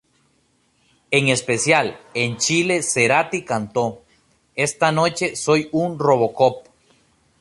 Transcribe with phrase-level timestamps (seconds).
[1.11, 4.01] En especial, en Chile Cerati cantó,
[4.55, 6.65] "Esta noche, soy un Robocop".